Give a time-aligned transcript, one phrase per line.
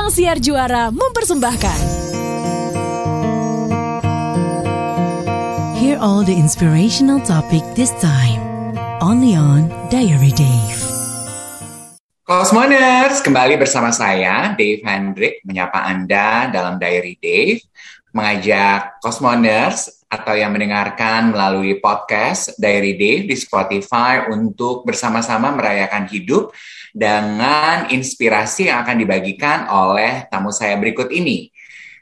[0.00, 1.80] Ruang Siar Juara mempersembahkan.
[5.76, 8.40] Hear all the inspirational topic this time.
[9.04, 10.80] Only on Diary Dave.
[12.24, 17.60] Cosmoners, kembali bersama saya, Dave Hendrik, menyapa Anda dalam Diary Dave,
[18.16, 26.56] mengajak Cosmoners atau yang mendengarkan melalui podcast Diary Dave di Spotify untuk bersama-sama merayakan hidup
[26.90, 31.50] dengan inspirasi yang akan dibagikan oleh tamu saya berikut ini.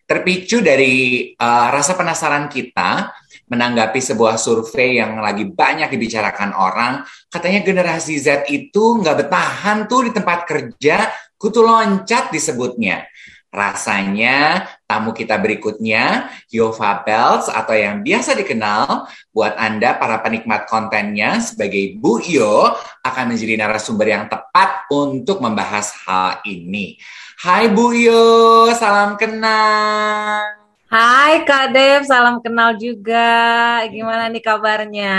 [0.09, 3.13] Terpicu dari uh, rasa penasaran kita
[3.49, 10.09] menanggapi sebuah survei yang lagi banyak dibicarakan orang, katanya generasi Z itu nggak bertahan tuh
[10.09, 13.05] di tempat kerja, kutu loncat disebutnya.
[13.49, 21.41] Rasanya tamu kita berikutnya, Yova Belts atau yang biasa dikenal buat Anda para penikmat kontennya
[21.41, 27.01] sebagai Bu Yo akan menjadi narasumber yang tepat untuk membahas hal ini.
[27.41, 30.45] Hai Bu Yo, salam kenal.
[30.89, 33.81] Hai Kak Dev, salam kenal juga.
[33.89, 35.17] Gimana nih kabarnya?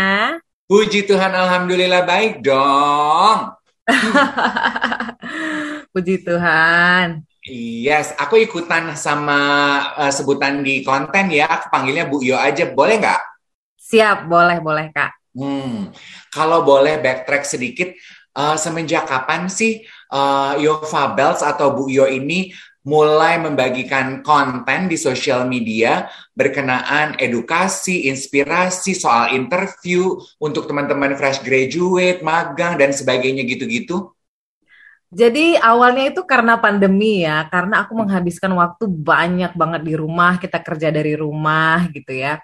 [0.70, 3.58] Puji Tuhan, Alhamdulillah baik dong.
[5.94, 7.29] Puji Tuhan.
[7.50, 9.40] Yes, aku ikutan sama
[9.98, 11.50] uh, sebutan di konten ya.
[11.50, 13.22] Aku panggilnya Bu Yo aja, boleh nggak?
[13.82, 15.34] Siap, boleh, boleh Kak.
[15.34, 15.90] Hmm,
[16.30, 17.90] kalau boleh backtrack sedikit,
[18.38, 19.82] uh, semenjak kapan sih
[20.14, 22.54] uh, Yo Fabels atau Bu Yo ini
[22.86, 26.06] mulai membagikan konten di sosial media
[26.38, 34.14] berkenaan edukasi, inspirasi, soal interview untuk teman-teman fresh graduate, magang, dan sebagainya gitu-gitu?
[35.10, 40.62] Jadi awalnya itu karena pandemi ya, karena aku menghabiskan waktu banyak banget di rumah, kita
[40.62, 42.38] kerja dari rumah gitu ya.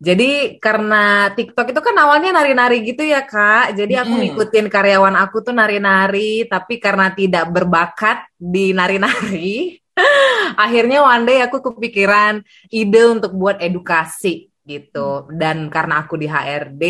[0.00, 5.44] Jadi karena TikTok itu kan awalnya nari-nari gitu ya kak, jadi aku ngikutin karyawan aku
[5.44, 9.80] tuh nari-nari, tapi karena tidak berbakat di nari-nari,
[10.64, 15.26] akhirnya one day aku kepikiran ide untuk buat edukasi gitu.
[15.32, 16.84] Dan karena aku di HRD,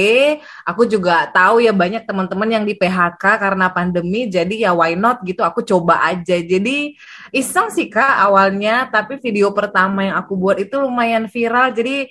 [0.66, 5.22] aku juga tahu ya banyak teman-teman yang di PHK karena pandemi, jadi ya why not
[5.22, 6.36] gitu, aku coba aja.
[6.38, 6.94] Jadi
[7.30, 12.10] iseng sih kak awalnya, tapi video pertama yang aku buat itu lumayan viral, jadi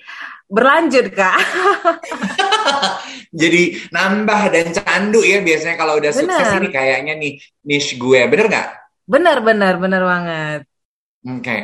[0.50, 1.38] berlanjut kak.
[3.40, 6.26] jadi nambah dan candu ya biasanya kalau udah bener.
[6.26, 7.32] sukses ini kayaknya nih
[7.62, 8.68] niche gue, bener nggak?
[9.06, 10.60] Bener bener bener banget.
[11.20, 11.62] Oke, okay.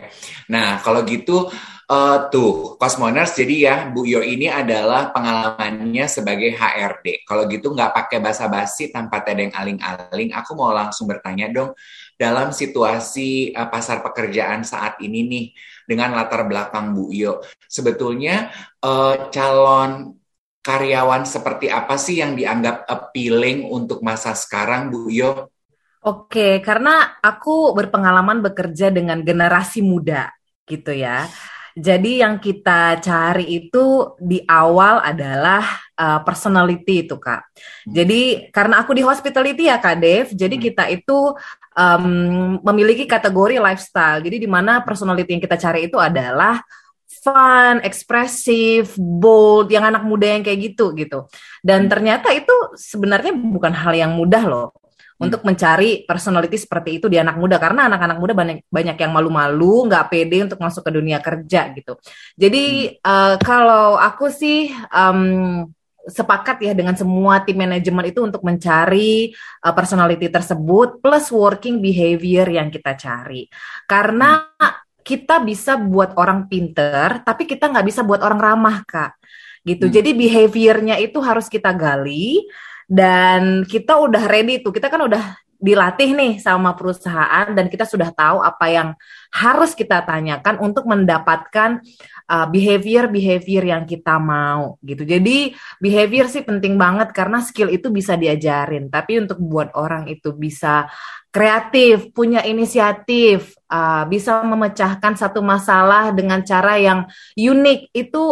[0.53, 1.49] nah kalau gitu
[1.87, 7.23] Uh, tuh, Cosmoners, jadi ya Bu Yo ini adalah pengalamannya sebagai HRD.
[7.23, 11.79] Kalau gitu nggak pakai basa-basi tanpa tedeng aling-aling, aku mau langsung bertanya dong,
[12.19, 15.47] dalam situasi uh, pasar pekerjaan saat ini nih,
[15.87, 17.39] dengan latar belakang Bu Yo,
[17.71, 18.51] sebetulnya
[18.83, 20.19] uh, calon
[20.67, 25.55] karyawan seperti apa sih yang dianggap appealing untuk masa sekarang Bu Yo?
[26.03, 30.35] Oke, karena aku berpengalaman bekerja dengan generasi muda
[30.67, 31.31] gitu ya.
[31.77, 35.61] Jadi yang kita cari itu di awal adalah
[35.93, 37.45] uh, personality itu kak.
[37.45, 37.93] Hmm.
[37.93, 40.65] Jadi karena aku di hospitality ya kak Dev, jadi hmm.
[40.73, 41.37] kita itu
[41.77, 44.25] um, memiliki kategori lifestyle.
[44.25, 46.65] Jadi di mana personality yang kita cari itu adalah
[47.05, 51.29] fun, ekspresif, bold, yang anak muda yang kayak gitu gitu.
[51.61, 51.93] Dan hmm.
[51.93, 54.73] ternyata itu sebenarnya bukan hal yang mudah loh.
[55.17, 59.89] Untuk mencari personality seperti itu di anak muda karena anak-anak muda banyak banyak yang malu-malu,
[59.89, 61.97] nggak pede untuk masuk ke dunia kerja gitu.
[62.37, 63.01] Jadi hmm.
[63.01, 65.65] uh, kalau aku sih um,
[66.07, 69.35] sepakat ya dengan semua tim manajemen itu untuk mencari
[69.67, 73.51] uh, personality tersebut plus working behavior yang kita cari
[73.91, 75.03] karena hmm.
[75.03, 79.19] kita bisa buat orang pinter tapi kita nggak bisa buat orang ramah kak
[79.67, 79.95] gitu hmm.
[79.99, 82.47] jadi behaviornya itu harus kita gali
[82.87, 88.13] dan kita udah ready tuh kita kan udah dilatih nih sama perusahaan dan kita sudah
[88.13, 88.89] tahu apa yang
[89.33, 91.81] harus kita tanyakan untuk mendapatkan
[92.29, 95.09] uh, behavior behavior yang kita mau gitu.
[95.09, 100.37] Jadi behavior sih penting banget karena skill itu bisa diajarin, tapi untuk buat orang itu
[100.37, 100.87] bisa
[101.33, 108.23] kreatif, punya inisiatif, uh, bisa memecahkan satu masalah dengan cara yang unik itu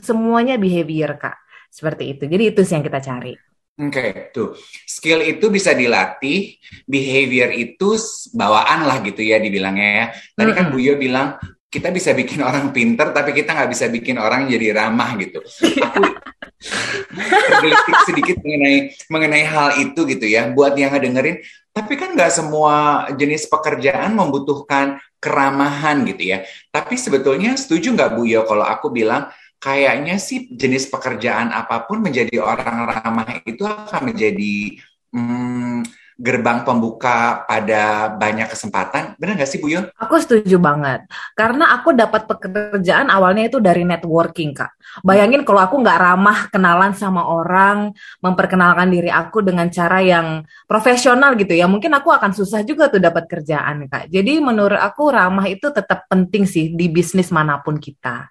[0.00, 1.36] semuanya behavior kak.
[1.70, 2.26] Seperti itu.
[2.26, 3.49] Jadi itu sih yang kita cari.
[3.80, 4.52] Oke, okay, tuh.
[4.84, 7.96] Skill itu bisa dilatih, behavior itu
[8.36, 10.06] bawaan lah gitu ya dibilangnya ya.
[10.36, 11.40] Tadi kan Bu Yo bilang,
[11.72, 15.40] kita bisa bikin orang pinter, tapi kita nggak bisa bikin orang jadi ramah gitu.
[15.80, 18.78] Aku tergelitik sedikit mengenai
[19.08, 20.52] mengenai hal itu gitu ya.
[20.52, 21.40] Buat yang ngedengerin,
[21.72, 26.44] tapi kan nggak semua jenis pekerjaan membutuhkan keramahan gitu ya.
[26.68, 32.00] Tapi sebetulnya setuju nggak Bu Yo kalau aku bilang kayaknya sih jenis pekerjaan apa pun
[32.00, 34.80] menjadi orang ramah itu akan menjadi
[35.12, 35.84] hmm,
[36.20, 39.16] gerbang pembuka pada banyak kesempatan.
[39.16, 39.88] Benar nggak sih Bu Yo?
[39.96, 41.08] Aku setuju banget.
[41.32, 44.76] Karena aku dapat pekerjaan awalnya itu dari networking, Kak.
[45.00, 51.40] Bayangin kalau aku nggak ramah kenalan sama orang, memperkenalkan diri aku dengan cara yang profesional
[51.40, 54.12] gitu ya, mungkin aku akan susah juga tuh dapat kerjaan, Kak.
[54.12, 58.28] Jadi menurut aku ramah itu tetap penting sih di bisnis mana pun kita.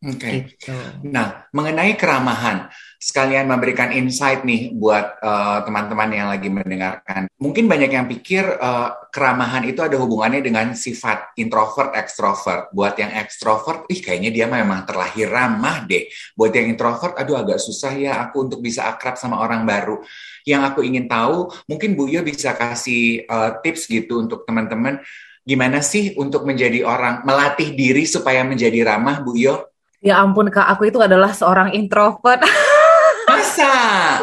[0.00, 0.16] Oke.
[0.16, 0.36] Okay.
[0.48, 0.72] Gitu.
[1.12, 7.28] Nah, mengenai keramahan, sekalian memberikan insight nih buat eh, teman-teman uh, yang lagi mendengarkan.
[7.36, 12.72] Mungkin banyak yang pikir uh, keramahan itu ada hubungannya dengan sifat introvert, extrovert.
[12.72, 16.08] Buat yang extrovert, ih kayaknya dia memang terlahir ramah deh.
[16.32, 20.00] Buat yang introvert, aduh agak susah ya aku untuk bisa akrab sama orang baru.
[20.48, 25.04] Yang aku ingin tahu, mungkin Bu Yo bisa kasih uh, tips gitu untuk teman-teman.
[25.44, 29.69] Gimana sih untuk menjadi orang, melatih diri supaya menjadi ramah, Bu Yo?
[30.00, 32.40] Ya ampun kak, aku itu adalah seorang introvert.
[33.28, 33.72] Masa?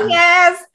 [0.10, 0.66] yes.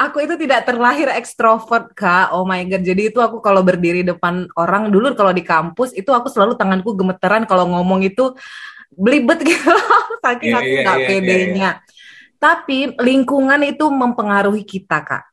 [0.00, 2.32] Aku itu tidak terlahir ekstrovert kak.
[2.32, 2.80] Oh my god.
[2.80, 6.96] Jadi itu aku kalau berdiri depan orang dulu kalau di kampus itu aku selalu tanganku
[6.96, 8.32] gemeteran kalau ngomong itu
[8.96, 9.76] belibet gitu.
[10.24, 11.36] Saking yeah, aku yeah, nggak yeah, pedenya.
[11.36, 11.74] Yeah, yeah.
[12.40, 15.29] Tapi lingkungan itu mempengaruhi kita kak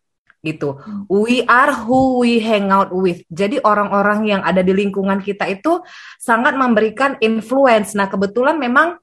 [0.47, 0.79] gitu.
[0.79, 1.03] Hmm.
[1.11, 3.27] We are who we hang out with.
[3.27, 5.83] Jadi orang-orang yang ada di lingkungan kita itu
[6.15, 7.91] sangat memberikan influence.
[7.93, 8.95] Nah, kebetulan memang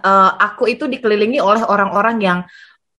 [0.00, 2.38] uh, aku itu dikelilingi oleh orang-orang yang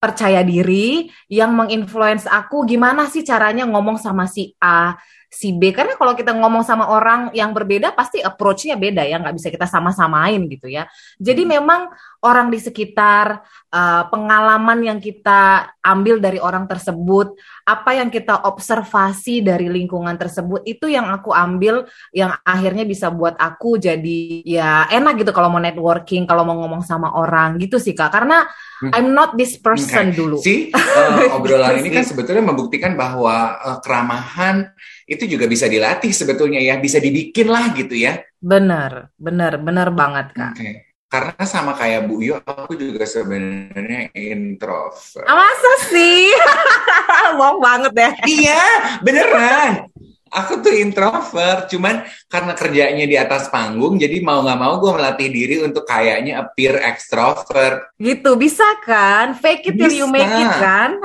[0.03, 4.99] percaya diri, yang menginfluence aku gimana sih caranya ngomong sama si A,
[5.33, 9.33] si B karena kalau kita ngomong sama orang yang berbeda pasti approach-nya beda ya nggak
[9.33, 10.85] bisa kita sama-samain gitu ya
[11.17, 11.51] jadi hmm.
[11.57, 11.81] memang
[12.21, 13.41] orang di sekitar
[13.73, 17.33] uh, pengalaman yang kita ambil dari orang tersebut
[17.65, 23.33] apa yang kita observasi dari lingkungan tersebut itu yang aku ambil yang akhirnya bisa buat
[23.35, 27.97] aku jadi ya enak gitu kalau mau networking kalau mau ngomong sama orang gitu sih
[27.97, 28.45] kak karena
[28.85, 28.93] hmm.
[28.93, 30.17] I'm not this person okay.
[30.17, 34.73] dulu sih uh, obrolan ini kan sebetulnya membuktikan bahwa uh, keramahan
[35.05, 38.23] itu juga bisa dilatih sebetulnya ya, bisa dibikin lah gitu ya.
[38.39, 40.53] Benar, benar, benar banget kak.
[40.55, 40.73] Okay.
[41.11, 45.29] Karena sama kayak Bu Yo, aku juga sebenarnya introvert.
[45.29, 46.33] Ah, masa sih?
[47.39, 48.13] Mau banget deh.
[48.25, 48.61] Iya,
[49.05, 49.93] beneran
[50.33, 55.29] aku tuh introvert, cuman karena kerjanya di atas panggung, jadi mau nggak mau gue melatih
[55.29, 57.93] diri untuk kayaknya appear extrovert.
[58.01, 59.37] Gitu, bisa kan?
[59.37, 60.97] Fake it till you make it kan?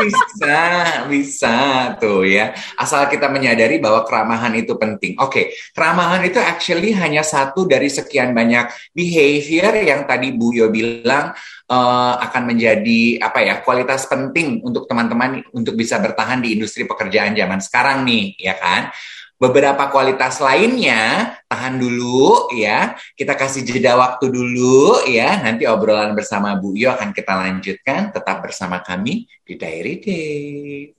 [0.00, 0.60] bisa,
[1.06, 1.56] bisa
[2.00, 2.56] tuh ya.
[2.76, 5.16] Asal kita menyadari bahwa keramahan itu penting.
[5.20, 5.44] Oke, okay,
[5.76, 11.36] keramahan itu actually hanya satu dari sekian banyak behavior yang tadi Bu Yo bilang
[11.70, 17.32] uh, akan menjadi apa ya kualitas penting untuk teman-teman untuk bisa bertahan di industri pekerjaan
[17.38, 18.90] zaman sekarang nih ya kan
[19.40, 26.60] beberapa kualitas lainnya tahan dulu ya kita kasih jeda waktu dulu ya nanti obrolan bersama
[26.60, 30.92] Bu Yo akan kita lanjutkan tetap bersama kami di Diary Day.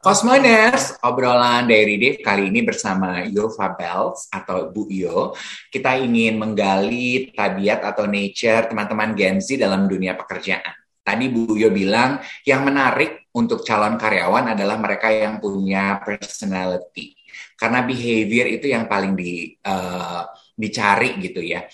[0.00, 5.36] Cosmoners, obrolan dari Dave kali ini bersama Yova Bells atau Bu Yo.
[5.68, 10.72] Kita ingin menggali tabiat atau nature teman-teman Gen Z dalam dunia pekerjaan.
[11.04, 12.16] Tadi Bu Yo bilang
[12.48, 17.14] yang menarik untuk calon karyawan adalah mereka yang punya personality.
[17.54, 20.24] Karena behavior itu yang paling di, uh,
[20.56, 21.64] dicari gitu ya.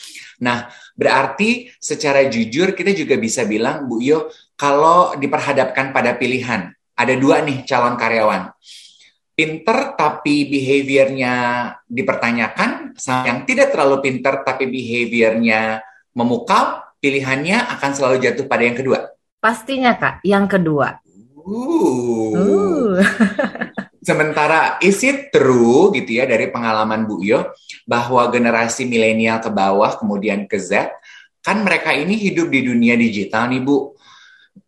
[0.43, 7.15] Nah, berarti secara jujur kita juga bisa bilang Bu Yo, kalau diperhadapkan pada pilihan, ada
[7.15, 8.51] dua nih calon karyawan.
[9.37, 11.35] Pinter tapi behaviornya
[11.85, 15.85] dipertanyakan, sama yang tidak terlalu pinter tapi behaviornya
[16.17, 19.13] memukau, pilihannya akan selalu jatuh pada yang kedua.
[19.37, 21.05] Pastinya kak, yang kedua.
[21.47, 22.99] Uh.
[24.07, 27.55] Sementara is it true gitu ya dari pengalaman Bu Yo
[27.87, 30.91] bahwa generasi milenial ke bawah kemudian ke Z
[31.43, 33.95] kan mereka ini hidup di dunia digital nih Bu.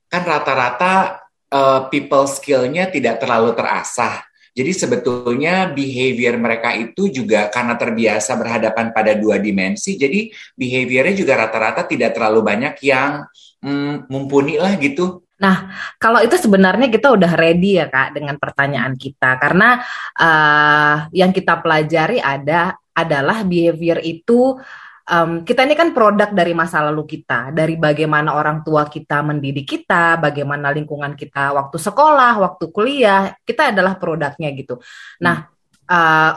[0.07, 4.23] Kan rata-rata uh, people skill-nya tidak terlalu terasah.
[4.55, 11.39] Jadi sebetulnya behavior mereka itu juga karena terbiasa berhadapan pada dua dimensi, jadi behaviornya juga
[11.39, 13.23] rata-rata tidak terlalu banyak yang
[13.63, 15.23] mm, mumpuni lah gitu.
[15.39, 15.71] Nah,
[16.03, 19.79] kalau itu sebenarnya kita udah ready ya kak dengan pertanyaan kita, karena
[20.19, 24.59] uh, yang kita pelajari ada adalah behavior itu
[25.07, 29.79] um, kita ini kan produk dari masa lalu kita, dari bagaimana orang tua kita mendidik
[29.79, 34.83] kita, bagaimana lingkungan kita waktu sekolah, waktu kuliah, kita adalah produknya gitu.
[35.23, 35.47] Nah,
[35.87, 36.33] uh,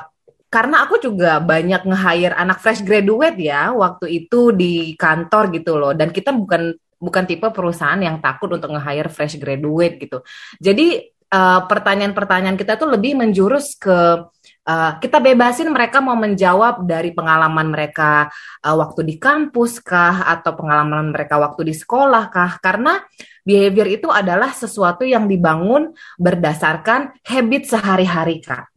[0.51, 5.97] karena aku juga banyak nge-hire anak fresh graduate ya waktu itu di kantor gitu loh,
[5.97, 10.21] dan kita bukan bukan tipe perusahaan yang takut untuk nge-hire fresh graduate gitu.
[10.61, 11.01] Jadi
[11.33, 14.29] uh, pertanyaan-pertanyaan kita tuh lebih menjurus ke
[14.69, 18.29] uh, kita bebasin mereka mau menjawab dari pengalaman mereka
[18.61, 23.01] uh, waktu di kampus kah atau pengalaman mereka waktu di sekolah kah karena
[23.41, 28.69] behavior itu adalah sesuatu yang dibangun berdasarkan habit sehari-hari, Kak.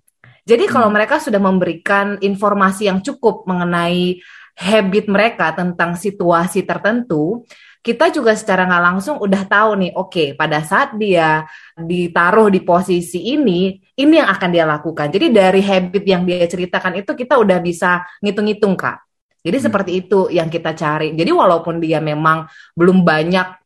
[0.45, 0.97] Jadi kalau hmm.
[0.97, 4.21] mereka sudah memberikan informasi yang cukup mengenai
[4.55, 7.43] habit mereka tentang situasi tertentu,
[7.85, 11.45] kita juga secara nggak langsung udah tahu nih, oke, okay, pada saat dia
[11.77, 15.13] ditaruh di posisi ini, ini yang akan dia lakukan.
[15.13, 19.05] Jadi dari habit yang dia ceritakan itu kita udah bisa ngitung-ngitung, Kak.
[19.45, 19.67] Jadi hmm.
[19.69, 21.13] seperti itu yang kita cari.
[21.13, 23.64] Jadi walaupun dia memang belum banyak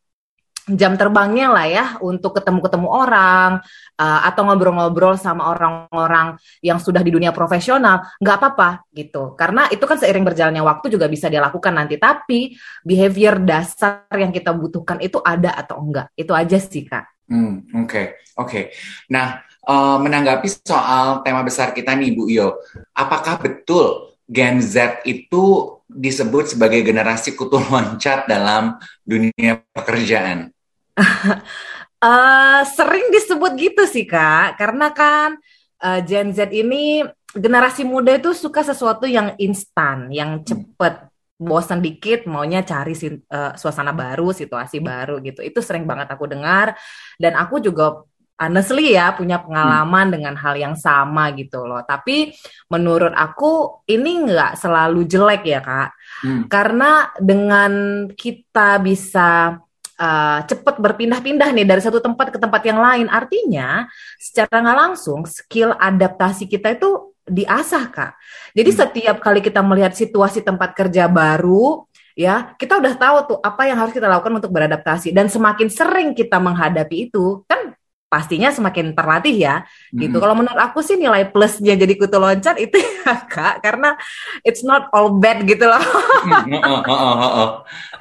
[0.74, 3.50] jam terbangnya lah ya untuk ketemu-ketemu orang
[3.96, 9.84] uh, atau ngobrol-ngobrol sama orang-orang yang sudah di dunia profesional nggak apa-apa gitu karena itu
[9.88, 12.52] kan seiring berjalannya waktu juga bisa dia lakukan nanti tapi
[12.84, 17.08] behavior dasar yang kita butuhkan itu ada atau enggak itu aja sih kak.
[17.28, 18.04] Hmm oke okay.
[18.36, 18.48] oke.
[18.48, 18.64] Okay.
[19.12, 22.56] Nah uh, menanggapi soal tema besar kita nih Bu Iyo,
[22.96, 30.52] apakah betul Gen Z itu disebut sebagai generasi kutu loncat dalam dunia pekerjaan?
[30.98, 35.38] Uh, sering disebut gitu sih kak, karena kan
[35.82, 41.06] uh, Gen Z ini generasi muda itu suka sesuatu yang instan, yang cepet.
[41.38, 45.38] Bosan dikit, maunya cari uh, suasana baru, situasi baru gitu.
[45.46, 46.74] Itu sering banget aku dengar,
[47.14, 48.02] dan aku juga
[48.38, 50.14] honestly ya punya pengalaman hmm.
[50.14, 51.86] dengan hal yang sama gitu loh.
[51.86, 52.34] Tapi
[52.74, 55.90] menurut aku ini nggak selalu jelek ya kak,
[56.26, 56.42] hmm.
[56.50, 57.72] karena dengan
[58.10, 59.58] kita bisa
[59.98, 63.06] uh, cepat berpindah-pindah nih dari satu tempat ke tempat yang lain.
[63.10, 68.12] Artinya, secara nggak langsung skill adaptasi kita itu diasah kak.
[68.56, 68.78] Jadi hmm.
[68.78, 71.84] setiap kali kita melihat situasi tempat kerja baru,
[72.16, 75.12] ya kita udah tahu tuh apa yang harus kita lakukan untuk beradaptasi.
[75.12, 77.77] Dan semakin sering kita menghadapi itu, kan
[78.08, 79.54] pastinya semakin terlatih ya
[79.92, 80.16] gitu.
[80.16, 80.22] Hmm.
[80.24, 83.94] Kalau menurut aku sih nilai plusnya jadi kutu loncat itu ya kak karena
[84.42, 85.80] it's not all bad gitu loh.
[86.24, 87.50] Hmm, oh, oh, oh, oh, oh.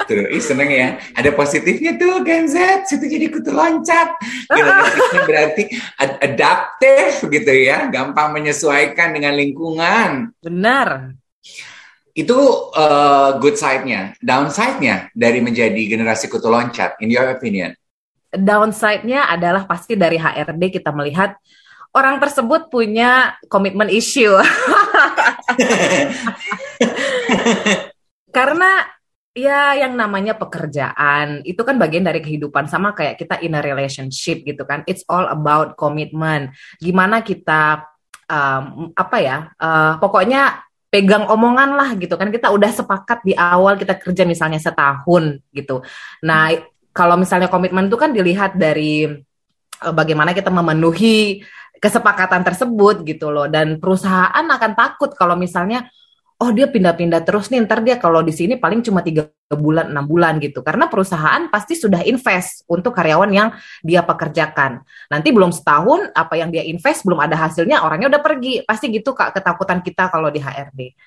[0.07, 0.97] Tuh, ih seneng ya.
[1.13, 4.15] Ada positifnya tuh Gen Z situ jadi kutu loncat.
[4.55, 5.63] Negatifnya berarti
[5.99, 10.31] ad adaptif gitu ya, gampang menyesuaikan dengan lingkungan.
[10.39, 11.19] Benar.
[12.17, 14.17] Itu uh, good side-nya.
[14.23, 17.77] Downside-nya dari menjadi generasi kutu loncat, in your opinion?
[18.31, 21.35] Downside-nya adalah pasti dari HRD kita melihat
[21.95, 24.35] orang tersebut punya komitmen issue.
[28.35, 28.85] Karena
[29.37, 34.43] ya yang namanya pekerjaan itu kan bagian dari kehidupan sama kayak kita in a relationship
[34.45, 34.83] gitu kan.
[34.85, 36.53] It's all about commitment.
[36.77, 37.87] Gimana kita
[38.29, 39.37] um, apa ya?
[39.57, 44.61] Uh, pokoknya pegang omongan lah gitu kan kita udah sepakat di awal kita kerja misalnya
[44.61, 45.83] setahun gitu.
[46.23, 46.55] Nah,
[46.97, 49.05] kalau misalnya komitmen itu kan dilihat dari
[49.85, 51.45] uh, bagaimana kita memenuhi
[51.77, 53.45] kesepakatan tersebut gitu loh.
[53.45, 55.85] Dan perusahaan akan takut kalau misalnya
[56.41, 60.09] oh dia pindah-pindah terus nih ntar dia kalau di sini paling cuma tiga bulan enam
[60.09, 60.65] bulan gitu.
[60.65, 63.53] Karena perusahaan pasti sudah invest untuk karyawan yang
[63.85, 64.81] dia pekerjakan.
[65.13, 68.65] Nanti belum setahun apa yang dia invest belum ada hasilnya orangnya udah pergi.
[68.65, 70.97] Pasti gitu kak ketakutan kita kalau di HRD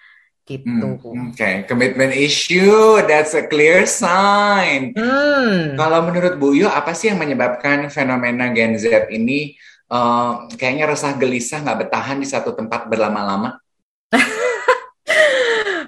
[0.51, 0.99] gitu.
[0.99, 1.55] Hmm, Oke, okay.
[1.71, 4.91] commitment issue, that's a clear sign.
[4.99, 5.79] Hmm.
[5.79, 9.55] Kalau menurut Bu Yu, apa sih yang menyebabkan fenomena Gen Z ini
[9.87, 13.63] uh, kayaknya resah gelisah nggak bertahan di satu tempat berlama-lama?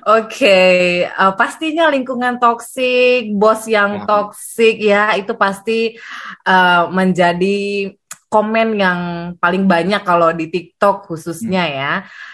[0.02, 0.78] Oke, okay.
[1.06, 4.06] uh, eh, pastinya lingkungan toksik, bos yang ya.
[4.06, 5.94] toksik ya itu pasti
[6.46, 7.90] uh, menjadi
[8.26, 9.00] komen yang
[9.38, 11.74] paling banyak kalau di TikTok khususnya hmm.
[11.78, 11.92] ya.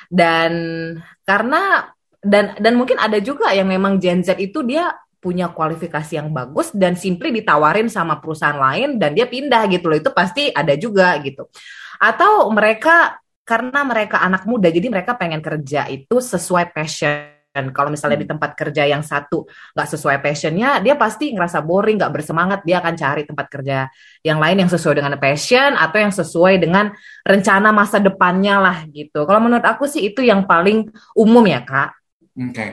[0.09, 0.53] Dan
[1.29, 6.31] karena dan dan mungkin ada juga yang memang Gen Z itu dia punya kualifikasi yang
[6.31, 9.99] bagus dan simply ditawarin sama perusahaan lain dan dia pindah gitu loh.
[9.99, 11.51] Itu pasti ada juga gitu.
[11.99, 17.35] Atau mereka karena mereka anak muda jadi mereka pengen kerja itu sesuai passion.
[17.75, 18.35] Kalau misalnya di hmm.
[18.39, 19.43] tempat kerja yang satu
[19.75, 22.61] nggak sesuai passionnya dia pasti ngerasa boring nggak bersemangat.
[22.63, 23.91] Dia akan cari tempat kerja
[24.23, 26.95] yang lain yang sesuai dengan passion atau yang sesuai dengan
[27.27, 29.27] rencana masa depannya lah gitu.
[29.27, 30.87] Kalau menurut aku sih itu yang paling
[31.19, 31.98] umum ya kak
[32.39, 32.55] Oke.
[32.55, 32.71] Okay.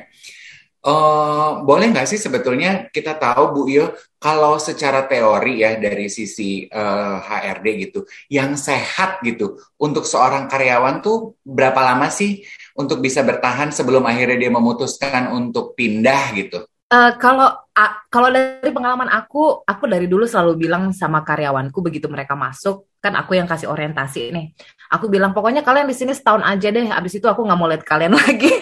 [0.85, 6.05] Uh, eh, boleh nggak sih sebetulnya kita tahu Bu Iyo kalau secara teori ya dari
[6.13, 12.45] sisi uh, eh, HRD gitu, yang sehat gitu untuk seorang karyawan tuh berapa lama sih
[12.77, 16.61] untuk bisa bertahan sebelum akhirnya dia memutuskan untuk pindah gitu?
[16.85, 22.05] Uh, kalau uh, kalau dari pengalaman aku, aku dari dulu selalu bilang sama karyawanku begitu
[22.05, 24.53] mereka masuk, kan aku yang kasih orientasi nih.
[24.93, 27.81] Aku bilang pokoknya kalian di sini setahun aja deh, abis itu aku nggak mau lihat
[27.81, 28.53] kalian lagi.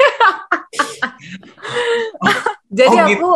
[2.74, 3.18] Jadi oh, gitu.
[3.22, 3.32] aku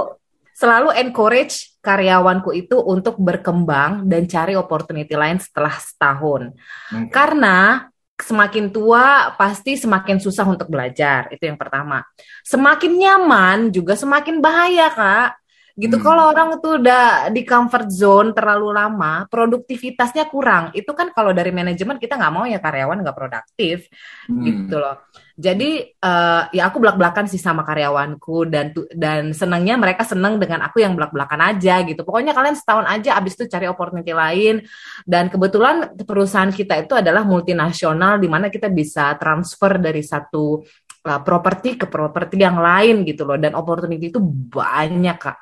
[0.57, 6.51] selalu encourage karyawanku itu untuk berkembang dan cari opportunity lain setelah setahun.
[6.89, 7.13] Okay.
[7.13, 7.85] Karena
[8.17, 11.29] semakin tua pasti semakin susah untuk belajar.
[11.29, 12.01] Itu yang pertama.
[12.41, 15.29] Semakin nyaman juga semakin bahaya, Kak.
[15.77, 16.01] Gitu.
[16.01, 16.05] Hmm.
[16.09, 20.73] Kalau orang tuh udah di comfort zone terlalu lama, produktivitasnya kurang.
[20.73, 23.85] Itu kan kalau dari manajemen kita nggak mau ya karyawan nggak produktif,
[24.25, 24.41] hmm.
[24.41, 24.97] gitu loh.
[25.37, 30.81] Jadi uh, ya aku belak-belakan sih sama karyawanku dan dan senangnya mereka senang dengan aku
[30.81, 32.01] yang belak-belakan aja gitu.
[32.01, 34.65] Pokoknya kalian setahun aja abis itu cari opportunity lain
[35.05, 40.65] dan kebetulan perusahaan kita itu adalah multinasional di mana kita bisa transfer dari satu
[41.05, 44.17] uh, properti ke properti yang lain gitu loh dan opportunity itu
[44.49, 45.37] banyak Kak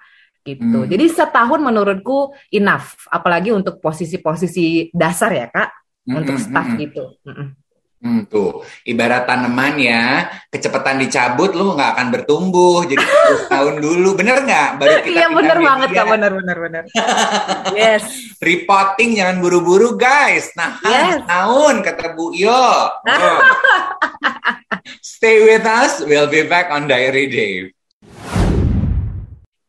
[0.46, 0.86] gitu.
[0.86, 0.90] Hmm.
[0.90, 5.70] Jadi setahun menurutku enough apalagi untuk posisi-posisi dasar ya Kak
[6.06, 6.80] hmm, untuk hmm, staff hmm.
[6.86, 7.04] gitu.
[7.26, 7.58] Hmm.
[8.06, 12.86] Hmm, tuh, ibarat tanaman ya, kecepatan dicabut lu nggak akan bertumbuh.
[12.86, 13.02] Jadi
[13.54, 14.70] tahun dulu, bener nggak?
[14.78, 16.84] Baru kita Iya bener banget kak, bener bener bener.
[17.74, 18.06] yes.
[18.38, 20.54] Reporting jangan buru-buru guys.
[20.54, 21.26] Nah, yes.
[21.26, 22.94] tahun kata Bu Yo.
[25.02, 27.75] Stay with us, we'll be back on Diary Dave.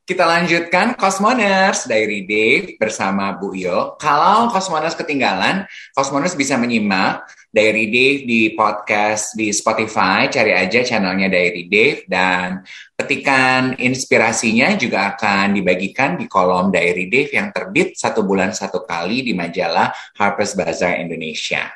[0.07, 3.99] Kita lanjutkan Cosmoners Diary Dave bersama Bu Yo.
[3.99, 5.67] Kalau Cosmoners ketinggalan,
[5.99, 10.31] Cosmoners bisa menyimak Diary Dave di podcast di Spotify.
[10.31, 12.63] Cari aja channelnya Diary Dave dan
[12.95, 19.27] petikan inspirasinya juga akan dibagikan di kolom Diary Dave yang terbit satu bulan satu kali
[19.27, 21.67] di majalah Harper's Bazaar Indonesia.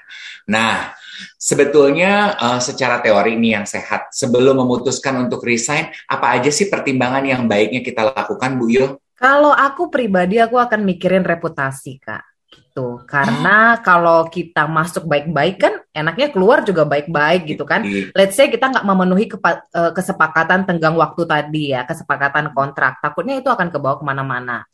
[0.46, 0.94] Nah,
[1.36, 4.12] sebetulnya uh, secara teori ini yang sehat.
[4.14, 8.86] Sebelum memutuskan untuk resign, apa aja sih pertimbangan yang baiknya kita lakukan, Bu Yo?
[9.20, 12.30] Kalau aku pribadi, aku akan mikirin reputasi, Kak
[12.70, 13.02] gitu.
[13.04, 13.82] Karena oh.
[13.82, 17.82] kalau kita masuk baik-baik kan enaknya keluar juga baik-baik gitu kan.
[17.82, 18.14] Iya.
[18.14, 23.02] Let's say kita nggak memenuhi uh, kesepakatan tenggang waktu tadi ya, kesepakatan kontrak.
[23.02, 24.64] Takutnya itu akan kebawa ke mana-mana.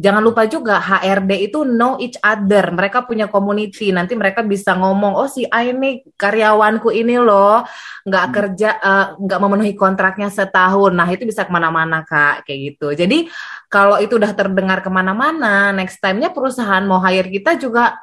[0.00, 2.72] Jangan lupa juga HRD itu know each other.
[2.74, 3.90] Mereka punya community.
[3.94, 7.62] Nanti mereka bisa ngomong, oh si A ini karyawanku ini loh
[8.04, 8.34] nggak hmm.
[8.34, 10.92] kerja, uh, nggak memenuhi kontraknya setahun.
[10.92, 12.88] Nah itu bisa ke mana-mana kak, kayak gitu.
[12.92, 13.28] Jadi
[13.68, 17.98] kalau itu udah terdengar ke mana-mana, next time-nya perusahaan mau hire kita juga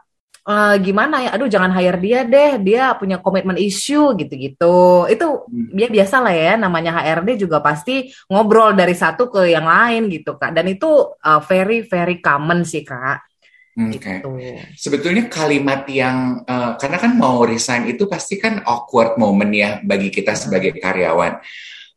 [0.47, 5.73] uh, gimana ya aduh jangan hire dia deh dia punya komitmen issue gitu-gitu itu hmm.
[5.75, 10.37] dia biasa lah ya namanya HRD juga pasti ngobrol dari satu ke yang lain gitu
[10.37, 10.89] kak dan itu
[11.21, 13.25] uh, very very common sih kak
[13.71, 14.03] Oke.
[14.03, 14.19] Okay.
[14.19, 14.31] Gitu.
[14.75, 20.11] Sebetulnya kalimat yang uh, karena kan mau resign itu pasti kan awkward moment ya bagi
[20.11, 21.39] kita sebagai karyawan.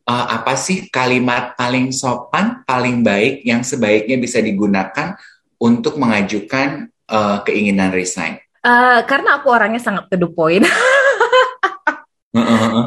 [0.07, 5.19] Uh, apa sih kalimat paling sopan, paling baik yang sebaiknya bisa digunakan
[5.59, 8.41] untuk mengajukan uh, keinginan resign?
[8.65, 10.65] Uh, karena aku orangnya sangat to the point.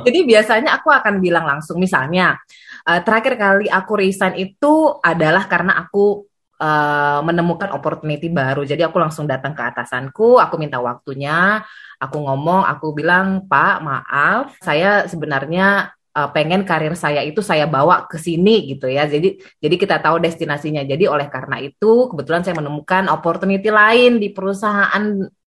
[0.04, 2.36] Jadi biasanya aku akan bilang langsung, misalnya
[2.84, 6.28] uh, terakhir kali aku resign itu adalah karena aku
[6.60, 8.68] uh, menemukan opportunity baru.
[8.68, 11.64] Jadi aku langsung datang ke atasanku, aku minta waktunya,
[11.96, 18.10] aku ngomong, aku bilang Pak maaf, saya sebenarnya uh, pengen karir saya itu saya bawa
[18.10, 19.06] ke sini gitu ya.
[19.06, 20.82] Jadi jadi kita tahu destinasinya.
[20.82, 25.04] Jadi oleh karena itu kebetulan saya menemukan opportunity lain di perusahaan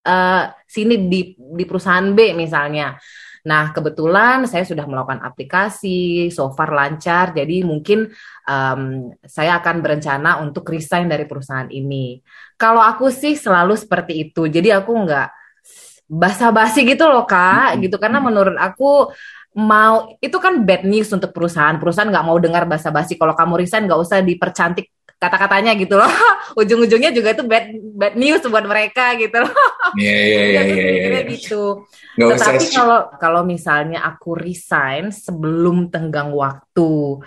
[0.08, 2.96] uh, sini di di perusahaan B misalnya.
[3.42, 8.06] Nah, kebetulan saya sudah melakukan aplikasi, so far lancar, jadi mungkin
[8.46, 12.22] um, saya akan berencana untuk resign dari perusahaan ini.
[12.54, 15.28] Kalau aku sih selalu seperti itu, jadi aku nggak
[16.06, 19.10] basa-basi gitu loh kak, gitu karena menurut aku
[19.52, 21.76] mau itu kan bad news untuk perusahaan.
[21.76, 23.20] Perusahaan nggak mau dengar basa-basi.
[23.20, 24.88] Kalau kamu resign nggak usah dipercantik
[25.22, 26.10] kata-katanya gitu loh.
[26.60, 29.54] Ujung-ujungnya juga itu bad bad news buat mereka gitu loh.
[30.00, 31.86] Iya iya iya iya, iya gitu.
[32.16, 37.22] Gak tetapi kalau kalau misalnya aku resign sebelum tenggang waktu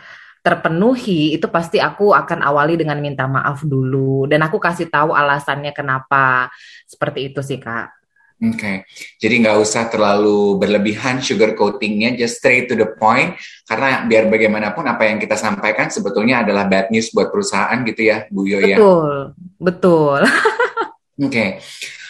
[0.44, 4.24] terpenuhi itu pasti aku akan awali dengan minta maaf dulu.
[4.24, 6.48] Dan aku kasih tahu alasannya kenapa.
[6.88, 8.03] Seperti itu sih kak
[8.42, 8.76] Oke, okay.
[9.22, 13.38] jadi nggak usah terlalu berlebihan sugar coatingnya, just straight to the point.
[13.62, 18.26] Karena biar bagaimanapun apa yang kita sampaikan sebetulnya adalah bad news buat perusahaan gitu ya,
[18.34, 18.74] Bu Yo ya.
[18.74, 20.20] Betul, betul.
[20.26, 21.48] Oke, okay.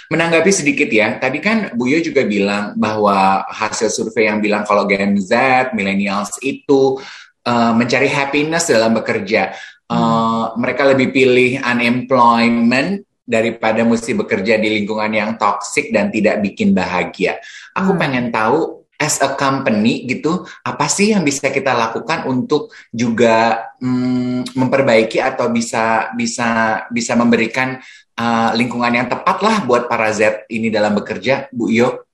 [0.09, 1.21] menanggapi sedikit ya.
[1.21, 6.35] Tadi kan Bu Yo juga bilang bahwa hasil survei yang bilang kalau Gen Z, millennials
[6.41, 6.99] itu
[7.45, 9.53] uh, mencari happiness dalam bekerja.
[9.85, 16.77] Uh, mereka lebih pilih unemployment daripada mesti bekerja di lingkungan yang toksik dan tidak bikin
[16.77, 17.41] bahagia.
[17.73, 18.01] Aku hmm.
[18.01, 24.55] pengen tahu as a company gitu, apa sih yang bisa kita lakukan untuk juga hmm,
[24.55, 27.81] memperbaiki atau bisa bisa bisa memberikan
[28.15, 32.07] uh, lingkungan yang tepat lah buat para Z ini dalam bekerja, Bu Yo?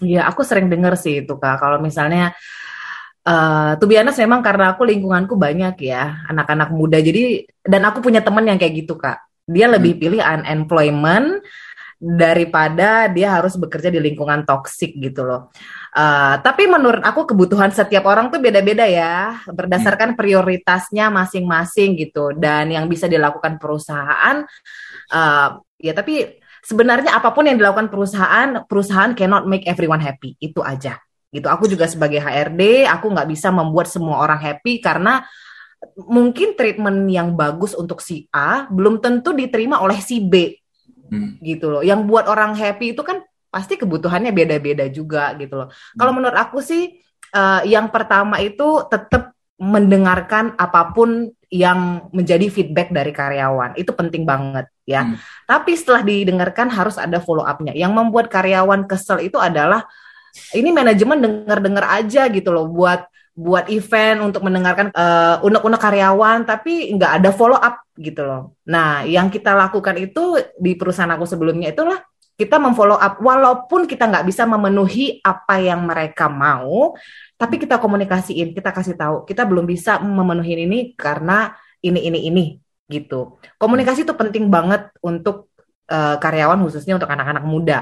[0.00, 1.60] Iya, aku sering dengar sih itu kak.
[1.60, 2.34] Kalau misalnya
[3.20, 8.00] Uh, to be honest memang karena aku lingkunganku banyak ya anak-anak muda jadi dan aku
[8.00, 9.20] punya teman yang kayak gitu kak
[9.50, 10.00] dia lebih hmm.
[10.00, 11.42] pilih unemployment
[12.00, 15.52] daripada dia harus bekerja di lingkungan toksik gitu loh.
[15.92, 22.32] Uh, tapi menurut aku kebutuhan setiap orang tuh beda-beda ya, berdasarkan prioritasnya masing-masing gitu.
[22.32, 24.40] Dan yang bisa dilakukan perusahaan,
[25.12, 30.40] uh, ya tapi sebenarnya apa pun yang dilakukan perusahaan, perusahaan cannot make everyone happy.
[30.40, 30.96] Itu aja.
[31.28, 31.46] Gitu.
[31.52, 35.20] Aku juga sebagai HRD, aku nggak bisa membuat semua orang happy karena
[35.96, 40.52] mungkin treatment yang bagus untuk si A belum tentu diterima oleh si B
[41.08, 41.40] hmm.
[41.40, 41.82] gitu loh.
[41.82, 45.68] Yang buat orang happy itu kan pasti kebutuhannya beda-beda juga gitu loh.
[45.68, 45.96] Hmm.
[45.98, 47.00] Kalau menurut aku sih
[47.34, 54.22] uh, yang pertama itu tetap mendengarkan apa pun yang menjadi feedback dari karyawan itu penting
[54.24, 55.04] banget ya.
[55.04, 55.18] Hmm.
[55.44, 57.74] Tapi setelah didengarkan harus ada follow up-nya.
[57.74, 59.84] Yang membuat karyawan kesel itu adalah
[60.54, 63.09] ini manajemen dengar-dengar aja gitu loh buat
[63.40, 68.60] buat event untuk mendengarkan uh, unek-unek karyawan tapi nggak ada follow up gitu loh.
[68.68, 71.96] Nah, yang kita lakukan itu di perusahaan aku sebelumnya itulah
[72.36, 76.96] kita memfollow up walaupun kita nggak bisa memenuhi apa yang mereka mau,
[77.36, 82.44] tapi kita komunikasiin, kita kasih tahu kita belum bisa memenuhi ini karena ini ini ini
[82.92, 83.40] gitu.
[83.56, 85.52] Komunikasi itu penting banget untuk
[85.88, 87.78] uh, karyawan khususnya untuk anak-anak muda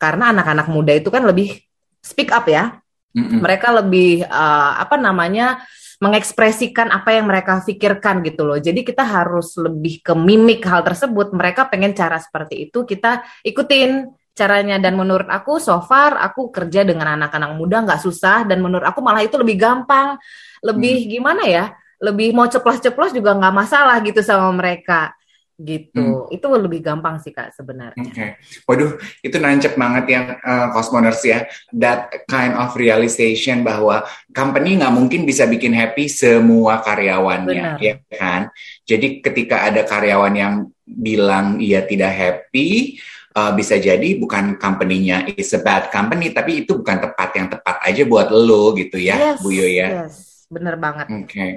[0.00, 1.60] karena anak-anak muda itu kan lebih
[2.00, 2.79] speak up ya
[3.10, 3.42] Mm-mm.
[3.42, 5.62] Mereka lebih uh, apa namanya
[6.00, 8.56] mengekspresikan apa yang mereka pikirkan gitu loh.
[8.56, 11.36] Jadi kita harus lebih ke mimik hal tersebut.
[11.36, 14.80] Mereka pengen cara seperti itu, kita ikutin caranya.
[14.80, 18.48] Dan menurut aku, so far aku kerja dengan anak-anak muda nggak susah.
[18.48, 20.16] Dan menurut aku malah itu lebih gampang,
[20.64, 21.08] lebih hmm.
[21.20, 21.64] gimana ya?
[22.00, 25.12] Lebih mau ceplos-ceplos juga nggak masalah gitu sama mereka
[25.60, 26.26] gitu.
[26.26, 26.32] Hmm.
[26.32, 28.00] Itu lebih gampang sih kak sebenarnya.
[28.00, 28.30] Oke, okay.
[28.64, 31.44] waduh itu nancep banget yang uh, cosmoners ya.
[31.76, 37.84] That kind of realization bahwa company nggak mungkin bisa bikin happy semua karyawannya, Benar.
[37.84, 38.48] ya kan?
[38.88, 40.54] Jadi ketika ada karyawan yang
[40.88, 42.98] bilang ia tidak happy,
[43.36, 47.76] uh, bisa jadi bukan company-nya is a bad company, tapi itu bukan tepat yang tepat
[47.84, 50.08] aja buat lo gitu ya, yes, Bu Yo ya.
[50.08, 51.06] Yes, bener banget.
[51.12, 51.28] Oke.
[51.28, 51.52] Okay.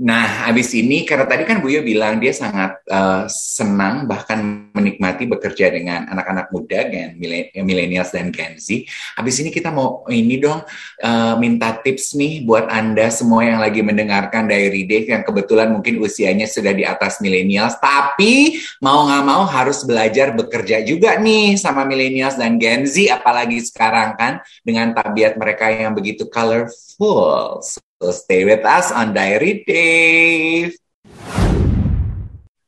[0.00, 5.28] Nah, habis ini karena tadi kan Bu Yo bilang dia sangat uh, senang bahkan menikmati
[5.28, 7.20] bekerja dengan anak-anak muda dan
[7.60, 8.88] millennials dan Gen Z.
[9.20, 10.64] Habis ini kita mau ini dong
[11.04, 16.00] uh, minta tips nih buat Anda semua yang lagi mendengarkan Diary Dave yang kebetulan mungkin
[16.00, 21.84] usianya sudah di atas millennials tapi mau nggak mau harus belajar bekerja juga nih sama
[21.84, 27.60] millennials dan Gen Z apalagi sekarang kan dengan tabiat mereka yang begitu colorful.
[28.02, 30.74] So stay with us on Diary Dave.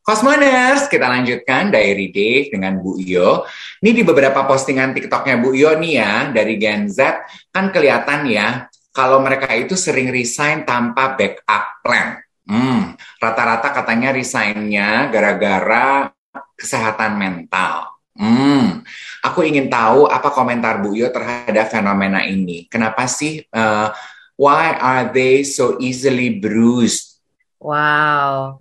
[0.06, 3.42] Cosmoners, kita lanjutkan Diary Dave dengan Bu Iyo.
[3.82, 8.70] Ini di beberapa postingan TikToknya Bu Iyo nih ya, dari Gen Z, kan kelihatan ya,
[8.94, 12.22] kalau mereka itu sering resign tanpa backup plan.
[12.46, 16.14] Hmm, rata-rata katanya resignnya gara-gara
[16.54, 17.90] kesehatan mental.
[18.14, 18.86] Hmm,
[19.26, 22.70] aku ingin tahu apa komentar Bu Iyo terhadap fenomena ini.
[22.70, 23.90] Kenapa sih uh,
[24.34, 27.22] Why are they so easily bruised?
[27.62, 28.58] Wow.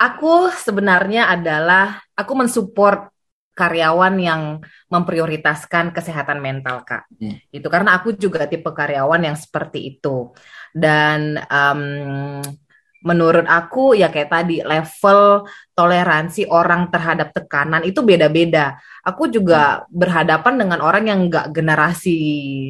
[0.00, 3.12] Aku sebenarnya adalah aku mensupport
[3.54, 4.42] karyawan yang
[4.88, 7.04] memprioritaskan kesehatan mental, Kak.
[7.20, 7.36] Hmm.
[7.52, 10.32] Itu karena aku juga tipe karyawan yang seperti itu.
[10.72, 12.40] Dan um,
[13.00, 18.76] menurut aku ya kayak tadi level toleransi orang terhadap tekanan itu beda-beda.
[19.00, 19.88] Aku juga hmm.
[19.88, 22.18] berhadapan dengan orang yang nggak generasi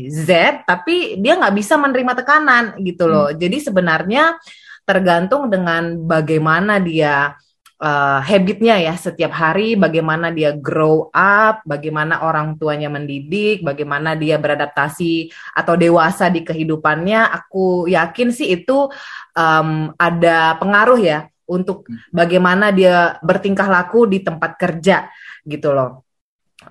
[0.06, 3.34] Z, tapi dia nggak bisa menerima tekanan gitu loh.
[3.34, 3.38] Hmm.
[3.38, 4.38] Jadi sebenarnya
[4.86, 7.34] tergantung dengan bagaimana dia
[7.80, 14.36] uh, habitnya ya setiap hari, bagaimana dia grow up, bagaimana orang tuanya mendidik, bagaimana dia
[14.36, 17.26] beradaptasi atau dewasa di kehidupannya.
[17.42, 18.92] Aku yakin sih itu
[19.34, 22.14] um, ada pengaruh ya untuk hmm.
[22.14, 25.10] bagaimana dia bertingkah laku di tempat kerja
[25.42, 26.06] gitu loh.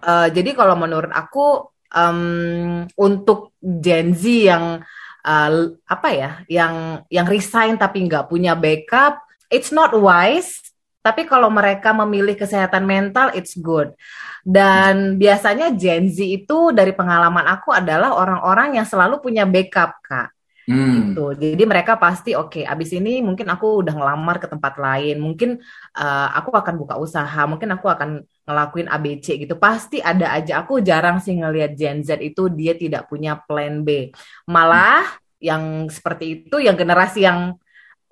[0.06, 4.86] Uh, jadi kalau menurut aku um, untuk Gen Z yang
[5.26, 5.52] uh,
[5.90, 10.69] apa ya, yang yang resign tapi nggak punya backup, it's not wise.
[11.00, 13.96] Tapi kalau mereka memilih kesehatan mental, it's good.
[14.44, 20.36] Dan biasanya Gen Z itu dari pengalaman aku adalah orang-orang yang selalu punya backup, kak.
[20.70, 21.18] Hmm.
[21.18, 21.34] gitu.
[21.34, 25.58] Jadi mereka pasti oke, okay, abis ini mungkin aku udah ngelamar ke tempat lain, mungkin
[25.98, 29.58] uh, aku akan buka usaha, mungkin aku akan ngelakuin ABC gitu.
[29.58, 30.62] Pasti ada aja.
[30.62, 34.14] Aku jarang sih ngelihat Gen Z itu dia tidak punya plan B.
[34.46, 35.42] Malah hmm.
[35.42, 37.58] yang seperti itu yang generasi yang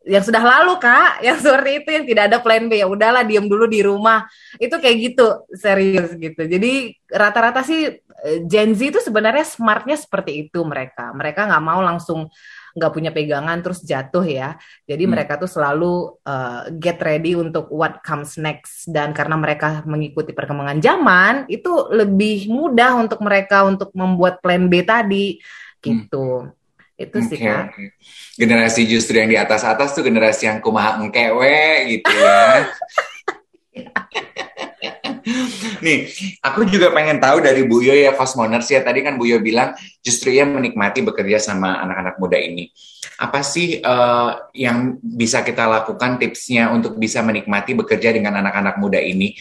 [0.07, 3.45] yang sudah lalu kak, yang seperti itu yang tidak ada plan B ya udahlah diam
[3.45, 4.25] dulu di rumah
[4.57, 6.47] itu kayak gitu serius gitu.
[6.47, 11.11] Jadi rata-rata sih eh, Gen Z itu sebenarnya smartnya seperti itu mereka.
[11.11, 12.31] Mereka nggak mau langsung
[12.77, 14.55] nggak punya pegangan terus jatuh ya.
[14.85, 15.11] Jadi hmm.
[15.11, 20.77] mereka tuh selalu uh, get ready untuk what comes next dan karena mereka mengikuti perkembangan
[20.77, 25.41] zaman itu lebih mudah untuk mereka untuk membuat plan B tadi
[25.81, 26.45] gitu.
[26.45, 26.53] Hmm.
[26.97, 27.69] Itu sih okay, kan.
[28.33, 32.65] Generasi justru yang di atas-atas tuh generasi yang kumaha engkewe gitu ya.
[35.83, 36.07] Nih,
[36.39, 38.81] aku juga pengen tahu dari Bu Yo ya Cosmoners ya.
[38.81, 42.71] Tadi kan Bu Yo bilang justru ia menikmati bekerja sama anak-anak muda ini.
[43.19, 48.97] Apa sih uh, yang bisa kita lakukan tipsnya untuk bisa menikmati bekerja dengan anak-anak muda
[49.03, 49.35] ini?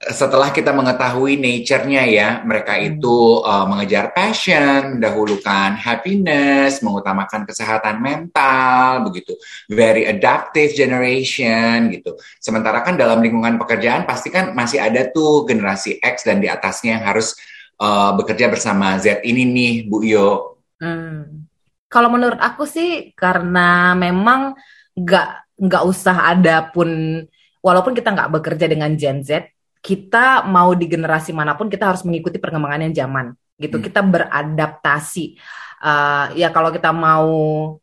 [0.00, 2.96] Setelah kita mengetahui nature-nya ya, mereka hmm.
[2.96, 9.38] itu uh, mengejar passion, mendahulukan happiness, mengutamakan kesehatan mental, begitu.
[9.70, 12.18] Very adaptive generation gitu.
[12.42, 16.98] Sementara kan dalam lingkungan pekerjaan pasti kan masih ada tuh generasi X dan di atasnya
[16.98, 17.38] yang harus
[17.78, 20.58] uh, bekerja bersama Z ini nih, Bu Yo.
[20.82, 21.46] Hmm.
[21.86, 24.56] Kalau menurut aku sih karena memang
[24.98, 27.22] nggak nggak usah ada pun
[27.62, 29.52] walaupun kita nggak bekerja dengan Gen Z
[29.82, 33.82] kita mau di generasi mana pun kita harus mengikuti perkembangannya zaman gitu.
[33.82, 33.84] Hmm.
[33.84, 35.36] Kita beradaptasi.
[35.82, 37.26] Uh, ya kalau kita mau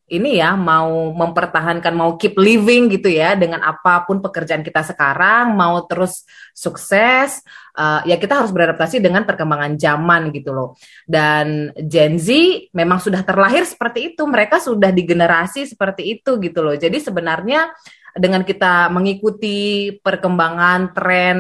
[0.08, 5.52] ini ya mau mempertahankan mau keep living gitu ya dengan apa pun pekerjaan kita sekarang
[5.52, 6.24] mau terus
[6.56, 7.44] sukses
[7.76, 12.32] uh, ya kita harus beradaptasi dengan perkembangan zaman gitu loh dan Gen Z
[12.72, 17.68] memang sudah terlahir seperti itu mereka sudah di generasi seperti itu gitu loh jadi sebenarnya
[18.16, 21.40] dengan kita mengikuti perkembangan tren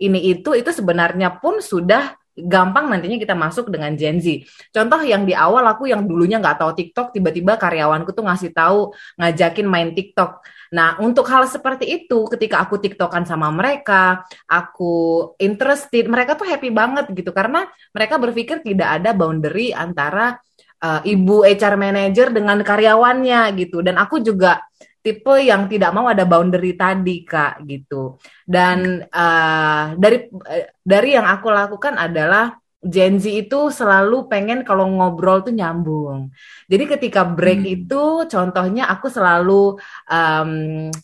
[0.00, 4.46] ini itu itu sebenarnya pun sudah gampang nantinya kita masuk dengan Gen Z.
[4.72, 8.94] Contoh yang di awal aku yang dulunya nggak tahu TikTok, tiba-tiba karyawanku tuh ngasih tahu
[9.20, 10.40] ngajakin main TikTok.
[10.70, 16.70] Nah, untuk hal seperti itu, ketika aku TikTokan sama mereka, aku interested, mereka tuh happy
[16.70, 20.38] banget gitu karena mereka berpikir tidak ada boundary antara
[20.78, 23.82] uh, ibu HR manager dengan karyawannya gitu.
[23.82, 24.62] Dan aku juga
[25.00, 28.20] tipe yang tidak mau ada boundary tadi kak gitu.
[28.44, 34.88] Dan uh, dari uh, dari yang aku lakukan adalah Gen Z itu selalu pengen kalau
[34.88, 36.32] ngobrol tuh nyambung.
[36.64, 37.76] Jadi ketika break hmm.
[37.76, 39.76] itu, contohnya aku selalu
[40.08, 40.52] um,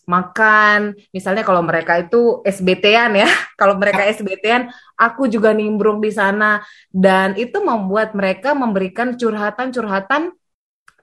[0.09, 3.29] makan, misalnya kalau mereka itu SBT-an ya,
[3.61, 10.33] kalau mereka SBT-an, aku juga nimbrung di sana, dan itu membuat mereka memberikan curhatan-curhatan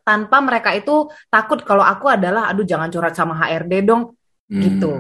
[0.03, 4.13] tanpa mereka itu takut kalau aku adalah aduh jangan curhat sama HRD dong
[4.51, 4.61] hmm.
[4.61, 4.93] gitu.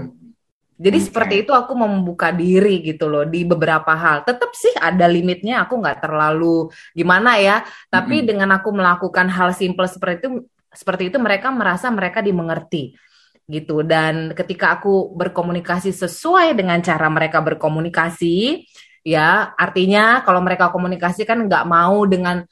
[0.73, 1.05] Jadi okay.
[1.05, 4.25] seperti itu aku membuka diri gitu loh di beberapa hal.
[4.25, 7.61] Tetap sih ada limitnya, aku nggak terlalu gimana ya.
[7.93, 8.27] Tapi -hmm.
[8.27, 10.29] dengan aku melakukan hal simple seperti itu,
[10.73, 12.97] seperti itu mereka merasa mereka dimengerti
[13.47, 13.85] gitu.
[13.85, 18.65] Dan ketika aku berkomunikasi sesuai dengan cara mereka berkomunikasi,
[19.05, 22.43] ya artinya kalau mereka komunikasi kan nggak mau dengan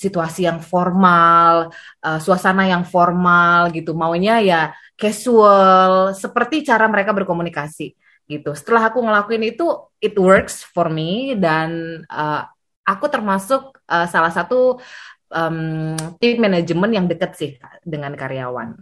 [0.00, 1.68] situasi yang formal,
[2.00, 3.92] uh, suasana yang formal gitu.
[3.92, 4.62] Maunya ya
[4.96, 7.92] casual, seperti cara mereka berkomunikasi
[8.24, 8.56] gitu.
[8.56, 9.68] Setelah aku ngelakuin itu,
[10.00, 12.48] it works for me dan uh,
[12.88, 14.80] aku termasuk uh, salah satu
[15.28, 17.52] um, tim manajemen yang dekat sih
[17.84, 18.80] dengan karyawan.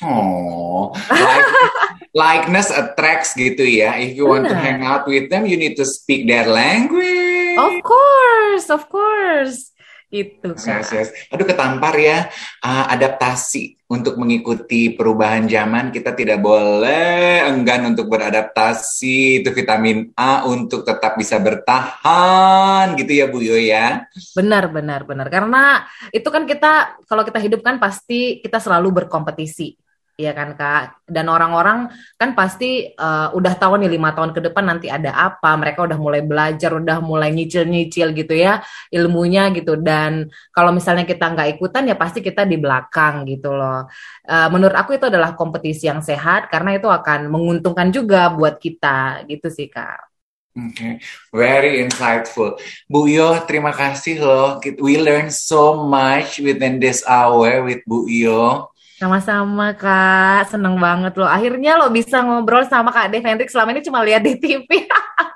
[0.00, 1.48] Oh, like,
[2.24, 4.00] likeness attracts gitu ya.
[4.00, 7.60] If you want to hang out with them, you need to speak their language.
[7.60, 9.69] Of course, of course
[10.10, 10.82] itu kan.
[10.82, 11.08] Yes, yes.
[11.30, 12.26] Aduh ketampar ya
[12.66, 20.46] uh, adaptasi untuk mengikuti perubahan zaman kita tidak boleh enggan untuk beradaptasi itu vitamin A
[20.46, 24.10] untuk tetap bisa bertahan gitu ya Bu Yo ya.
[24.34, 29.89] Benar benar benar karena itu kan kita kalau kita hidup kan pasti kita selalu berkompetisi
[30.20, 31.88] Iya kan kak, dan orang-orang
[32.20, 35.96] kan pasti uh, udah tahu nih lima tahun ke depan nanti ada apa, mereka udah
[35.96, 38.60] mulai belajar, udah mulai nyicil-nyicil gitu ya
[38.92, 39.80] ilmunya gitu.
[39.80, 43.88] Dan kalau misalnya kita nggak ikutan ya pasti kita di belakang gitu loh.
[44.28, 49.24] Uh, menurut aku itu adalah kompetisi yang sehat karena itu akan menguntungkan juga buat kita
[49.24, 50.04] gitu sih kak.
[50.50, 50.98] Okay.
[51.30, 52.58] very insightful.
[52.90, 54.58] Bu Yo, terima kasih loh.
[54.82, 58.68] We learn so much within this hour with Bu Yo.
[59.00, 61.24] Sama-sama Kak, seneng banget loh.
[61.24, 64.84] Akhirnya lo bisa ngobrol sama Kak Dave Hendrik selama ini cuma lihat di TV.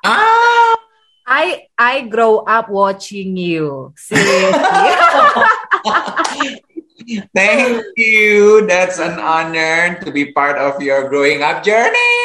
[0.04, 0.76] ah.
[1.24, 3.96] I I grow up watching you.
[3.96, 4.52] Seriously.
[7.32, 8.68] Thank you.
[8.68, 12.20] That's an honor to be part of your growing up journey.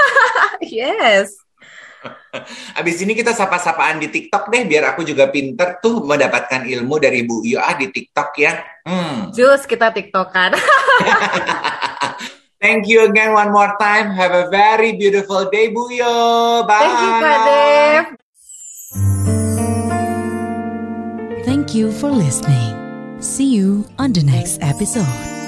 [0.64, 1.41] yes.
[2.78, 7.22] Abis ini kita sapa-sapaan di TikTok deh, biar aku juga pinter tuh mendapatkan ilmu dari
[7.26, 8.64] Bu Iyo ah di TikTok ya.
[8.86, 9.30] Hmm.
[9.30, 10.52] Jus kita TikTokan.
[12.62, 14.14] Thank you again one more time.
[14.14, 16.62] Have a very beautiful day, Buyo.
[16.62, 16.78] Bye.
[16.78, 18.14] Thank you Kak Dev.
[21.42, 22.78] Thank you for listening.
[23.18, 25.41] See you on the next episode.